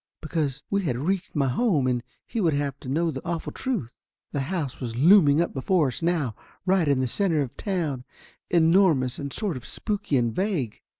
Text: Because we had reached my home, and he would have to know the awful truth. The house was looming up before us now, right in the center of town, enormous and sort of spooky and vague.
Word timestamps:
Because 0.19 0.63
we 0.71 0.81
had 0.81 0.97
reached 0.97 1.35
my 1.35 1.47
home, 1.47 1.85
and 1.85 2.01
he 2.25 2.41
would 2.41 2.55
have 2.55 2.79
to 2.79 2.89
know 2.89 3.11
the 3.11 3.23
awful 3.23 3.51
truth. 3.51 4.01
The 4.31 4.39
house 4.49 4.79
was 4.79 4.95
looming 4.95 5.39
up 5.39 5.53
before 5.53 5.89
us 5.89 6.01
now, 6.01 6.33
right 6.65 6.87
in 6.87 7.01
the 7.01 7.05
center 7.05 7.43
of 7.43 7.55
town, 7.55 8.03
enormous 8.49 9.19
and 9.19 9.31
sort 9.31 9.57
of 9.57 9.63
spooky 9.63 10.17
and 10.17 10.33
vague. 10.33 10.81